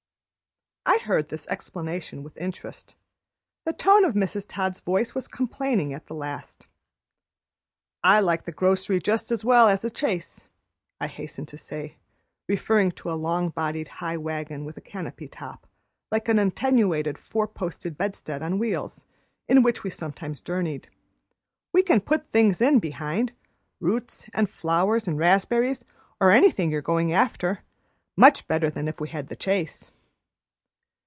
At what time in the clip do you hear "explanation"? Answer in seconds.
1.47-2.23